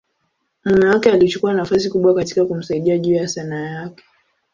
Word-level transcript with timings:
mume 0.65 0.87
wake 0.89 1.11
alichukua 1.11 1.53
nafasi 1.53 1.89
kubwa 1.89 2.13
katika 2.15 2.45
kumsaidia 2.45 2.97
juu 2.97 3.13
ya 3.13 3.27
Sanaa 3.27 3.65
yake. 3.69 4.03